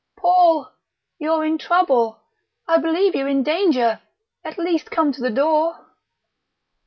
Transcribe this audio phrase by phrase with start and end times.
[0.17, 0.71] "Paul!...
[1.19, 2.21] You're in trouble....
[2.67, 4.01] I believe you're in danger...
[4.43, 5.77] at least come to the door!..."